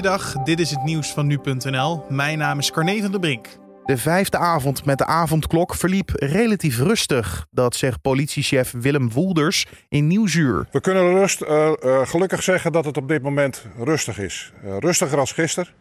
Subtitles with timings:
[0.00, 2.04] Goeiedag, dit is het nieuws van nu.nl.
[2.08, 3.46] Mijn naam is Carne van der Brink.
[3.84, 7.46] De vijfde avond met de avondklok verliep relatief rustig.
[7.50, 10.66] Dat zegt politiechef Willem Woelders in Nieuwsuur.
[10.72, 14.52] We kunnen rust, uh, uh, gelukkig zeggen dat het op dit moment rustig is.
[14.64, 15.72] Uh, rustiger als gisteren.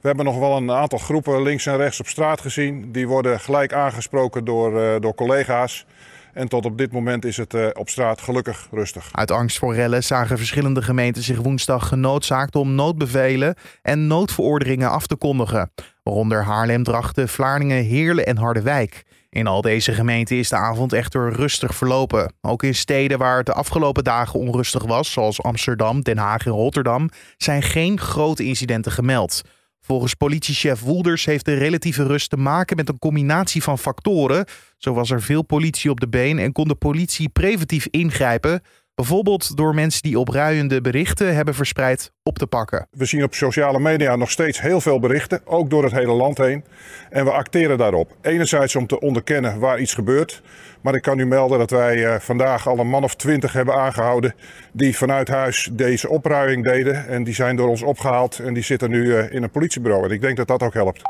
[0.00, 2.92] We hebben nog wel een aantal groepen links en rechts op straat gezien.
[2.92, 5.86] Die worden gelijk aangesproken door, door collega's.
[6.32, 9.08] En tot op dit moment is het uh, op straat gelukkig rustig.
[9.12, 15.06] Uit angst voor rellen zagen verschillende gemeenten zich woensdag genoodzaakt om noodbevelen en noodverordeningen af
[15.06, 15.70] te kondigen.
[16.02, 19.04] Waaronder Haarlem, Drachten, Vlaardingen, Heerlen en Harderwijk.
[19.30, 22.32] In al deze gemeenten is de avond echter rustig verlopen.
[22.40, 26.52] Ook in steden waar het de afgelopen dagen onrustig was, zoals Amsterdam, Den Haag en
[26.52, 29.42] Rotterdam, zijn geen grote incidenten gemeld.
[29.84, 34.44] Volgens politiechef Woelders heeft de relatieve rust te maken met een combinatie van factoren.
[34.76, 38.62] Zo was er veel politie op de been en kon de politie preventief ingrijpen.
[38.94, 42.86] Bijvoorbeeld door mensen die opruiende berichten hebben verspreid op te pakken.
[42.90, 46.38] We zien op sociale media nog steeds heel veel berichten, ook door het hele land
[46.38, 46.64] heen.
[47.10, 48.16] En we acteren daarop.
[48.22, 50.42] Enerzijds om te onderkennen waar iets gebeurt.
[50.82, 53.74] Maar ik kan u melden dat wij eh, vandaag al een man of twintig hebben
[53.74, 54.34] aangehouden.
[54.72, 57.08] die vanuit huis deze opruiming deden.
[57.08, 60.04] En die zijn door ons opgehaald en die zitten nu eh, in een politiebureau.
[60.04, 61.02] En ik denk dat dat ook helpt.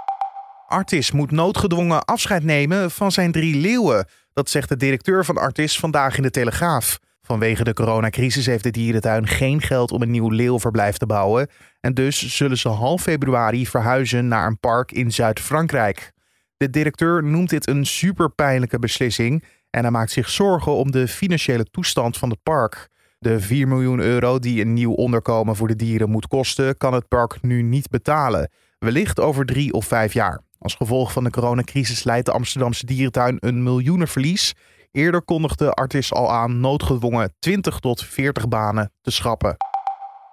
[0.66, 4.06] Artis moet noodgedwongen afscheid nemen van zijn drie leeuwen.
[4.33, 6.98] Dat zegt de directeur van Artis vandaag in de Telegraaf.
[7.27, 11.48] Vanwege de coronacrisis heeft de dierentuin geen geld om een nieuw leeuwverblijf te bouwen.
[11.81, 16.12] En dus zullen ze half februari verhuizen naar een park in Zuid-Frankrijk.
[16.56, 21.65] De directeur noemt dit een superpijnlijke beslissing en hij maakt zich zorgen om de financiële
[21.65, 22.89] toestand van het park.
[23.19, 27.09] De 4 miljoen euro die een nieuw onderkomen voor de dieren moet kosten, kan het
[27.09, 28.50] park nu niet betalen.
[28.78, 30.41] Wellicht over drie of vijf jaar.
[30.59, 34.55] Als gevolg van de coronacrisis leidt de Amsterdamse dierentuin een miljoenenverlies.
[34.92, 39.56] Eerder kondigde Artis al aan noodgedwongen 20 tot 40 banen te schrappen.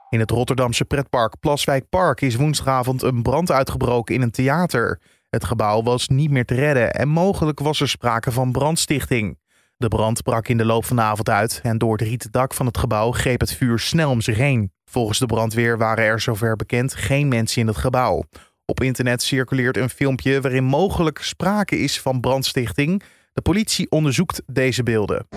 [0.09, 5.01] In het Rotterdamse pretpark Plaswijk Park is woensdagavond een brand uitgebroken in een theater.
[5.29, 9.39] Het gebouw was niet meer te redden en mogelijk was er sprake van brandstichting.
[9.77, 12.53] De brand brak in de loop van de avond uit en door het rieten dak
[12.53, 14.71] van het gebouw greep het vuur snel om zich heen.
[14.85, 18.23] Volgens de brandweer waren er zover bekend geen mensen in het gebouw.
[18.65, 23.03] Op internet circuleert een filmpje waarin mogelijk sprake is van brandstichting.
[23.39, 25.27] De politie onderzoekt deze beelden.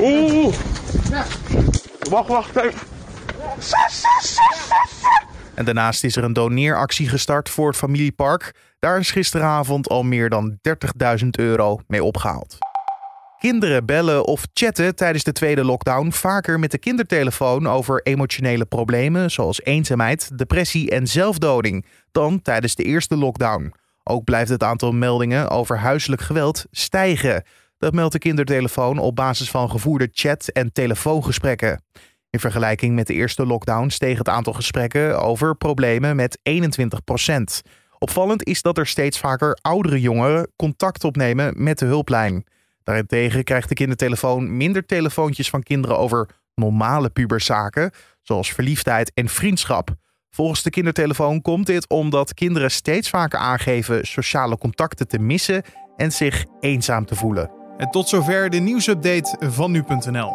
[0.00, 0.54] Oeh!
[2.10, 2.80] Wacht, wacht even.
[5.54, 8.54] En daarnaast is er een doneeractie gestart voor het familiepark.
[8.78, 10.58] Daar is gisteravond al meer dan
[11.22, 12.58] 30.000 euro mee opgehaald.
[13.38, 19.30] Kinderen bellen of chatten tijdens de tweede lockdown vaker met de kindertelefoon over emotionele problemen
[19.30, 23.72] zoals eenzaamheid, depressie en zelfdoding dan tijdens de eerste lockdown.
[24.04, 27.42] Ook blijft het aantal meldingen over huiselijk geweld stijgen.
[27.78, 31.82] Dat meldt de kindertelefoon op basis van gevoerde chat- en telefoongesprekken.
[32.30, 37.62] In vergelijking met de eerste lockdown steeg het aantal gesprekken over problemen met 21%
[38.04, 42.44] Opvallend is dat er steeds vaker oudere jongeren contact opnemen met de hulplijn.
[42.82, 47.90] Daarentegen krijgt de kindertelefoon minder telefoontjes van kinderen over normale puberzaken,
[48.22, 49.94] zoals verliefdheid en vriendschap.
[50.34, 55.62] Volgens de kindertelefoon komt dit omdat kinderen steeds vaker aangeven sociale contacten te missen
[55.96, 57.50] en zich eenzaam te voelen.
[57.76, 60.34] En tot zover de nieuwsupdate van nu.nl.